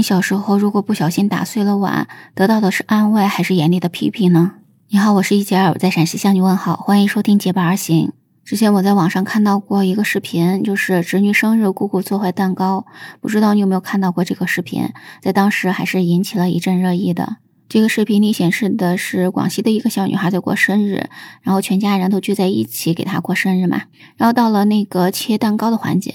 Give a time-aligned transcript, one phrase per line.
[0.00, 4.52] 你小时候如果不小心打碎了碗，得到的是安慰还是严厉的批评呢？
[4.88, 8.10] 你好，我是一杰尔，我在陕西向你问好，欢迎收听结伴而行。
[8.42, 12.86] 之前我在网上看到过一个视频，就是侄女生日，姑姑做坏蛋糕，
[13.20, 14.88] 不知道你有没有看到过这个视频？
[15.20, 17.36] 在当时还是引起了一阵热议的。
[17.70, 21.08] 这个视频里显示的是广西的一个小女孩在过生日，
[21.42, 23.82] 然后全家人都聚在一起给她过生日嘛。
[24.16, 26.12] 然后到了那个切蛋糕的环节，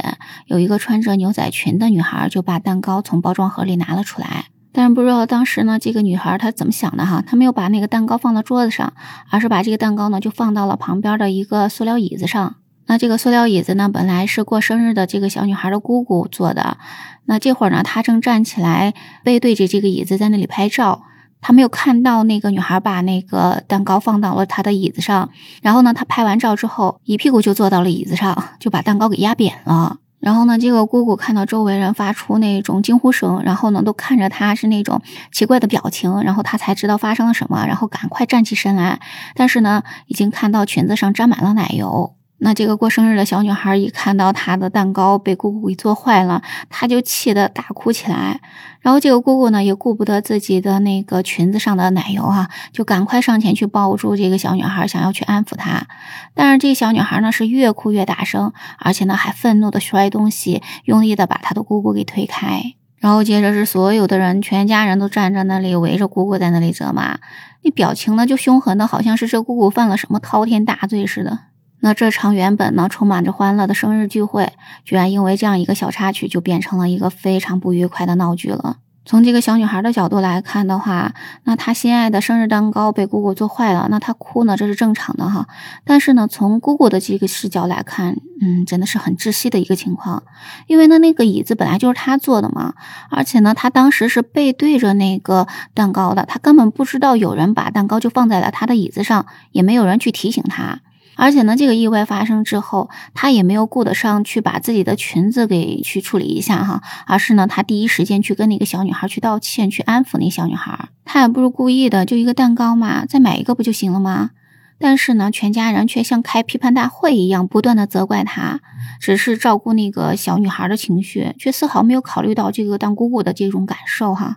[0.47, 4.47] 有一个穿着牛仔裙的女孩就把蛋糕从包装盒里拿了出来。
[4.73, 7.23] 但是不知道当时呢，这个女孩她怎么想的哈？
[7.25, 8.91] 她没有把那个蛋糕放到桌子上，
[9.29, 12.57] 而是把这个蛋糕呢就放到了旁边的一个塑料椅子上。
[12.87, 16.77] 那这个塑料椅子呢，本来是过生日的这个小女孩的姑姑坐的。
[17.23, 18.93] 那这会儿呢，她正站起来
[19.23, 21.03] 背对着这个椅子在那里拍照。
[21.47, 25.29] 他没有看到那个女孩把那个蛋糕放到了他的椅子上，
[25.61, 29.97] 然后呢，他拍完照之后，一屁股就坐到了椅子上，就把蛋糕给压扁了。
[30.19, 34.99] 然后呢，这个姑姑看到周围人发出那种惊呼声，然后呢，都看着他是那种
[35.31, 38.99] 奇怪的表情，然后他才知道发生了什么，然后赶快站起身来。
[39.35, 42.14] 但是呢，已经看到裙子上沾满了奶油。
[42.37, 48.41] 那这个过生日的小女孩一看到她的蛋糕被姑姑给做坏了，她就气得大哭起来。
[48.81, 55.87] 然后这个姑姑呢，也顾不得自己的那个裙子上的奶油啊，就赶快上前去抱住这个小女孩，想要去安抚她。
[56.33, 62.73] 但是这个小女孩呢，是越哭越大声，而且呢还愤怒的摔东西，用力的把她的姑姑给推开。
[62.97, 67.17] 然后接着是所有的人，全家人都站在那里围着姑姑在那里责骂，
[67.63, 71.39] 那表情呢就凶狠的，好像是这姑姑犯了什么滔天大罪似的。
[71.85, 74.51] 那这场原本呢充满着欢乐的生日聚会，
[74.83, 78.77] 居然因为这样一个小插曲，就变成了一个非常不愉快的闹剧了。
[79.05, 81.13] 从这个小女孩的角度来看的话，
[81.43, 85.47] 那她心爱的生日蛋糕被姑姑做坏了，那她哭呢，这是正常的哈。
[85.83, 90.23] 但是呢，从姑姑的这个视角来看，嗯，真的是很窒息的一个情况，
[90.65, 92.73] 因为呢，那个椅子本来就是她坐的嘛，
[93.11, 100.79] 而且呢，她当时是背对着那个蛋糕的，她根本不知道有人把蛋糕就放在了她的椅子上，也没有人去提醒她。
[101.15, 110.89] 而且呢，这个意外发生之后，他也没有顾得上去把自己的裙子给去处理一下哈，而是呢，他第一时间去跟那个小女孩去道歉，去安抚那小女孩。
[111.05, 114.31] 他也不是故意的，就一个蛋糕嘛，再买一个不就行了吗？
[114.77, 118.59] 但是呢，全家人却像开批判大会一样，不断的责怪他，
[118.99, 124.35] 只是照顾那个小女孩的情绪，却丝毫没有考虑到这个当姑姑的这种感受哈。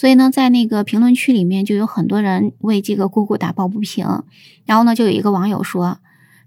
[0.00, 4.22] 所以呢，在那个评论区里面就有很多人为这个姑姑打抱不平。
[4.64, 5.98] 然后呢，就有一个网友说：“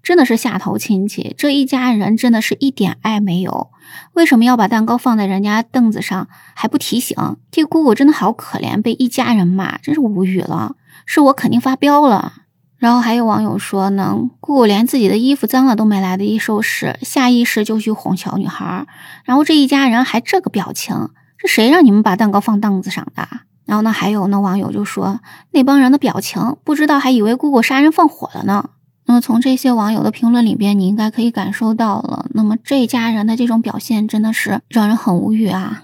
[0.02, 3.70] 真的是下头亲戚，这一家人真的是一点爱没有。
[4.14, 7.16] 为什么要把蛋糕放在人家凳子上还不提醒？
[7.52, 10.76] 这姑姑真的好可怜，被一家人骂，真是无语了。
[11.06, 12.34] 是我肯定发飙了。”
[12.82, 18.88] 然后还有网友说呢：“姑姑连自己的衣服脏了都没来得及收拾，下意识就去哄小女孩。
[19.26, 21.10] 然后这一家人还这个表情。”
[21.44, 23.28] 是谁让你们把蛋糕放凳子上的？
[23.66, 25.20] 然后呢，还有呢网友就说，
[25.52, 28.72] 那帮人的表情，不知道还以为姑姑杀人放火了呢。
[29.06, 32.26] 那么从这些网友的评论里边，你应该可以感受到了。
[32.34, 35.84] 那么这家人的这种表现真的是让人很无语啊。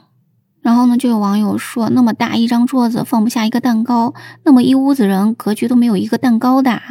[0.62, 6.82] 然后呢，就有网友说，那么大一张桌子放不下一个蛋糕，那么一屋子人格局都没有一个蛋糕大。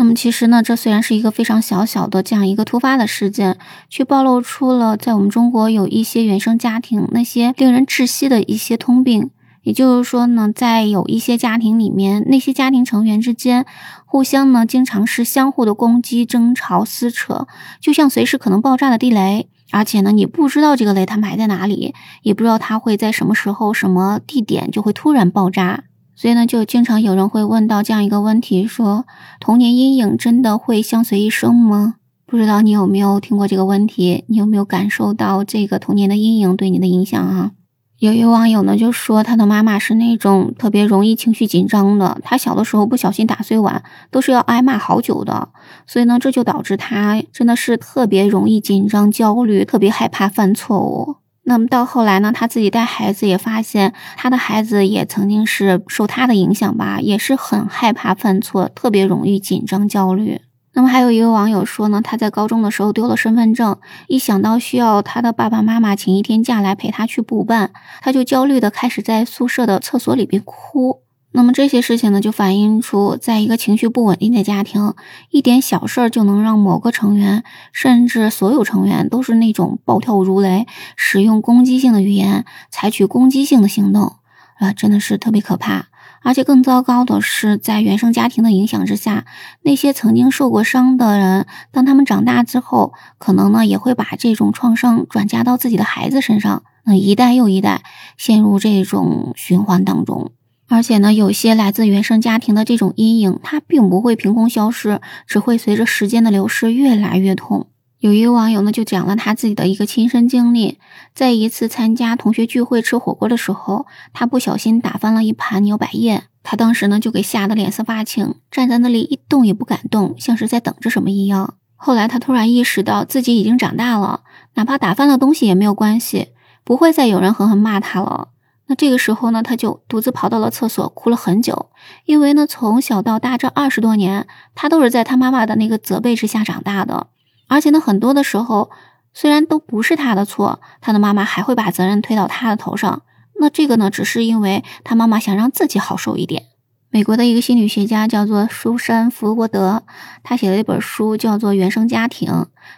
[0.00, 3.58] 那么其实呢，这虽然是一个非常小小的这样一个突发的事件，
[3.90, 9.30] 却暴露出了在我们中国有一些原生家庭那些令人窒息的一些通病。
[9.64, 13.66] 也就是说呢，在有一些家庭里面，那些家庭成员之间
[14.06, 17.48] 互相呢，经常是相互的攻击、争吵、撕扯，
[17.80, 19.48] 就像随时可能爆炸的地雷。
[19.72, 21.92] 而且呢，你不知道这个雷它埋在哪里，
[22.22, 25.82] 也不知道它会在什么时候、什么地点就会突然爆炸。
[26.20, 29.06] 所以呢，就经常有人会问到这样一个问题：说
[29.38, 31.94] 童年阴影真的会相随一生吗？
[32.26, 34.24] 不知道你有没有听过这个问题？
[34.26, 37.52] 你有没有感受到这个童年的阴影对你的影响啊？
[38.00, 45.50] 有一网友呢就说，他的妈妈是那种特别容易情绪紧张的，他小的时候不小心打碎碗，都是要挨骂好久的。
[45.86, 51.14] 所以呢，这就导致他真的是特别容易紧张、焦虑，特别害怕犯错误。
[51.48, 60.42] 那么到后来呢，他自己带孩子也发现，他的孩子也曾经是受他的影响吧，也是很害怕犯错，特别容易紧张焦虑。
[60.74, 63.78] 那么还有一位网友说呢，他在高中的时候丢了身份证，
[64.08, 67.70] 一想到需要他的爸爸妈妈请一天假来陪他去补办，
[68.02, 71.00] 他就焦虑的开始在宿舍的厕所里边哭。
[71.30, 74.94] 那么这些事情呢，就反映出，在一个情绪不稳定的家庭，
[75.30, 80.66] 一点小事儿就能让某个成员，甚至所有成员都是那种暴跳如雷，
[80.96, 84.16] 使用攻击性的语言，采取攻击性的行动，
[84.58, 85.88] 啊，真的是特别可怕。
[86.22, 89.24] 而且更糟糕的是，在原生家庭的影响之下，
[89.62, 97.82] 那些曾经受过伤的人，当他们长大之后，可能呢也会把这种创伤转嫁到自己的孩子身上，那一代又一代
[98.16, 100.32] 陷入这种循环当中。
[100.68, 107.68] 而且呢，有些来自原生家庭的这种阴影，它并不会凭空消失，只会随着时间的流逝越来越痛。
[108.00, 110.78] 有一个网友呢，就讲了他自己的一个亲身经历，
[111.14, 121.54] 在一次参加同学聚会吃火锅的时候，他不小心打翻了一盘牛百叶，他当时呢就给吓得脸色发青，站在那里一动也不敢动，像是在等着什么一样。
[121.74, 124.20] 后来他突然意识到自己已经长大了，
[124.54, 126.28] 哪怕打翻了东西也没有关系，
[126.62, 128.28] 不会再有人狠狠骂他了。
[128.68, 131.70] 那这个时候呢，他就独自跑到了厕所，哭了很久，
[132.04, 137.08] 因为呢从小到大这二十多年，他都是在他妈妈的那个责备之下长大的。
[137.48, 138.70] 而且呢，很多的时候，
[139.14, 143.02] 虽然都不是他的错，他的妈妈还会把责任推到他的头上。
[143.40, 146.44] 那这个呢，只是因为他妈妈想让自己好受一点。
[146.90, 149.82] 美国的一个心理学家叫做舒珊·福沃德，
[150.22, 152.32] 他写了一本书叫做《原生家庭》。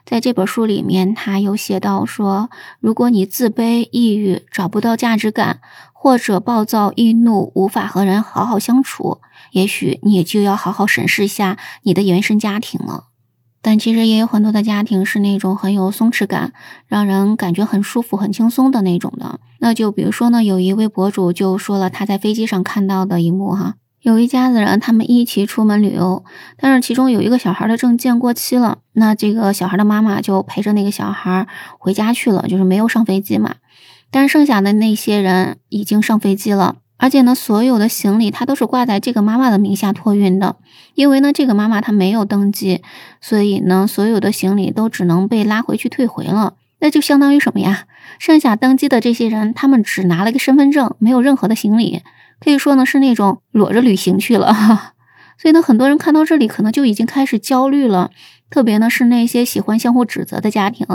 [0.04, 5.60] 在这本书里面，他有写到说，如果你自卑、抑郁、找不到价值感，
[5.92, 9.20] 或者暴躁易怒，无法和人好好相处，
[9.52, 13.04] 也许你就要好好审视一下你的原生家庭了。
[13.62, 16.52] 但其实也有很多的家庭是那种很有松弛感，
[16.88, 19.38] 让人感觉很舒服、很轻松的那种的。
[19.60, 26.24] 那就比如说呢，有一位博主就说了他在飞机上看到的一幕哈，有一家子人他们一起出门旅游，
[26.56, 31.46] 但是其中有一个小孩的证件过期了，那这个小孩的妈妈就陪着那个小孩
[31.78, 33.56] 回家去了，就是没有上飞机嘛。
[34.10, 36.76] 但是剩下的那些人已经上飞机了。
[36.96, 40.56] 而且呢，所有的行李他都是挂在这个妈妈的名下托运的，
[40.94, 42.82] 因为呢，这个妈妈她没有登记，
[43.22, 46.54] 所以呢，所有的行李都只能被拉回去退回了。
[46.80, 47.84] 那就相当于什么呀？
[48.18, 52.02] 剩下登机的这些人，他们只拿了个身份证，没有任何的行李，
[52.40, 54.54] 可以说呢是那种裸着旅行去了。
[55.38, 58.10] 所以呢，很多人看到这里可能就已经开始焦虑了，
[58.50, 60.86] 特别呢是那些喜欢相互指责的家庭。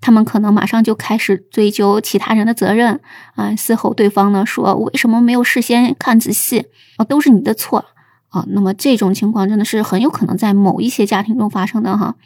[0.00, 3.00] 他们可能马上就开始追究其他人的责任
[3.36, 6.66] 啊，嘶吼对方呢，说为什么没有事先看仔细
[6.96, 7.84] 啊，都是你的错
[8.30, 8.44] 啊。
[8.48, 12.16] 那么这种情况真的是很有可能在某一些家庭中发生的哈。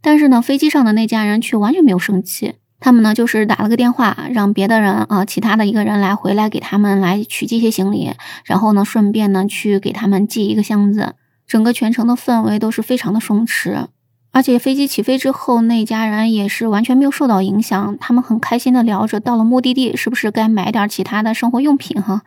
[0.00, 8.12] 但是呢，飞机上的那家人却完全没有生气，他们呢就是打了个电话，让别的人啊，其他的一个人来回来给他们来取这些行李，
[8.44, 11.14] 然后呢顺便呢去给他们寄一个箱子，
[11.46, 13.86] 整个全程的氛围都是非常的松弛。
[14.32, 22.20] 而且飞机起飞之后，那家人也是完全没有受到影响，他们很开心的聊着，到了目的地是不是该买点其他的生活用品哈？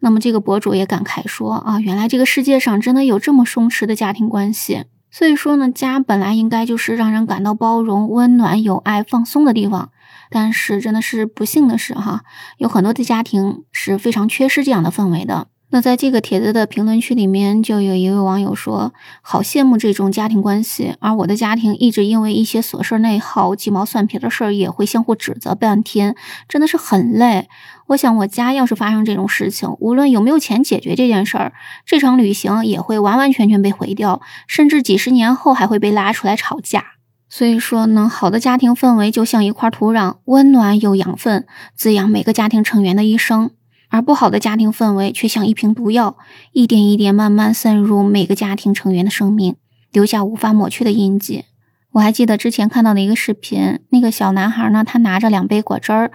[0.00, 4.84] 那么这个博主也感慨说啊，原来这个世界上真的有这么松弛的家庭关系。
[5.10, 9.90] 所以说呢，家本来应该就是让人感到包容、温暖、有爱、放松的地方，
[10.30, 12.24] 但是真的是不幸的是哈，
[12.58, 15.48] 有很多的家庭是非常缺失这样的氛围的。
[15.70, 26.16] 那在这个帖子的评论区里面，就有一位网友说：“好羡慕这种家庭关系，而我的家庭一直因为一些琐事内耗、鸡毛蒜皮的事儿也会相互指责半天，
[26.48, 27.48] 真的是很累。
[27.88, 31.52] 我想我家要是发生这种事情，无论有没有钱解决这件事儿，
[31.84, 36.92] 这场旅行也会完完全全被毁掉，甚至几十年后还会被拉出来吵架。
[37.28, 43.50] 所以说呢，好的家庭氛围就像一块土壤，温暖有养分，滋养每个家庭成员的一生。”
[43.88, 46.16] 而不好的家庭氛围却像一瓶毒药，
[46.52, 49.56] 一点一点慢慢渗入每个家庭成员的生命，
[49.92, 51.44] 留下无法抹去的印记。
[51.92, 56.10] 我还记得之前看到的一个视频，那个小男孩呢，他拿着两杯果汁儿，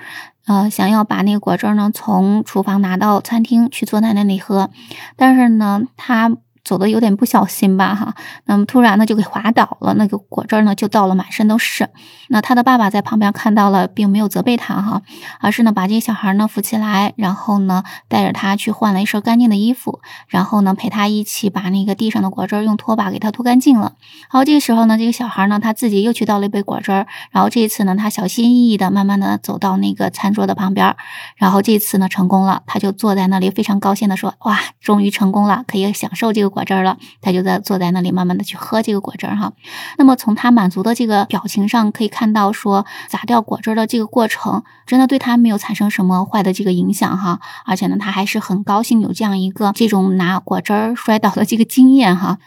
[0.46, 4.70] 呃，想要把那个果汁儿呢从厨房拿到餐厅去坐在那里喝，
[5.16, 6.38] 但是呢，他。
[6.64, 8.16] 走的有点不小心吧，哈，
[8.46, 11.90] 那么突然呢就给滑倒了，那个果汁呢就倒了满身都是。
[12.30, 15.02] 那他的爸爸在旁边看到了，并没有责备他，哈，
[15.42, 23.94] 而是呢把这个小孩呢扶起来，然后呢带着他去换了一身干净的衣服，然后呢陪他一起把那个地上的果汁用拖把给他拖干净了。
[24.30, 26.94] 好，这个时候呢这个小孩呢他自己又去倒了一杯果汁，
[27.32, 30.96] 然后这一次呢他小心翼翼的慢慢的走到那个餐桌的旁边，
[31.36, 39.52] 然后这次呢成功了，他就坐在那里非常高兴的说：“哇，终于成功了，可以享受这个。”果汁了，他就在坐在那里，慢慢的去喝这个果汁哈。
[39.98, 47.42] 那么从他满足的这个表情上，可以看到说砸掉果汁的这个过程，真的对他没有产生什么坏的这个影响哈。
[47.66, 52.38] 而且呢，他还是很高兴有这样一个这种拿果汁摔倒的这个经验哈。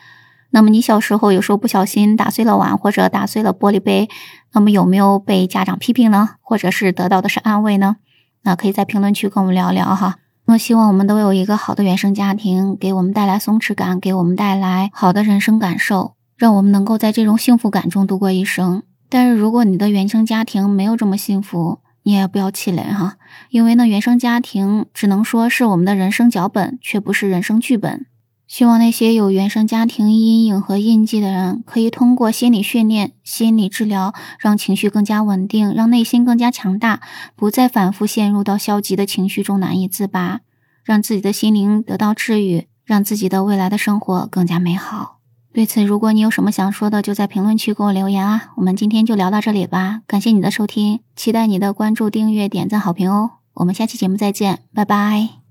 [0.51, 4.09] 那么你小时候有时候不小心打碎了碗或者打碎了玻璃杯，
[4.53, 6.37] 那么有没有被家长批评呢？
[6.41, 7.97] 或者是得到的是安慰呢？
[8.43, 10.19] 那可以在评论区跟我们聊聊哈。
[10.49, 18.85] 那希望我们都有一个好的原生家庭，给我们带来松弛感，给我们带来好的人生感受，让我们能够在这种幸福感中度过一生。
[19.09, 23.17] 但是如果你的原生家庭没有这么幸福，你也不要气馁哈，
[23.51, 28.07] 因为呢，原生家庭只能说是我们的人生脚本，却不是人生剧本。
[28.47, 37.01] 希望那些有原生家庭阴影和印记的人，可以通过心理训练、心理治疗，让情绪更加稳定，让内心更加强大，
[37.35, 40.41] 不再反复陷入到消极的情绪中难以自拔，
[40.85, 45.19] 让自己的心灵得到治愈，让自己的未来的生活更加美好。
[45.53, 48.53] 对此，如果你有什么想说的，就在评论区给我留言啊！
[48.59, 53.31] 我们今天就聊到这里吧，感谢你的收听，期待你的关注、订阅、点赞、好评哦！
[53.55, 55.46] 我们下期节目再见，拜拜。